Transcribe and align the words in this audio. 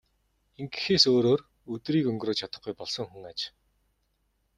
Ингэхээс 0.59 1.03
өөрөөр 1.13 1.41
өдрийг 1.73 2.05
өнгөрөөж 2.11 2.37
чадахгүй 2.41 2.73
болсон 2.77 3.05
хүн 3.09 3.23
аж. 3.31 3.39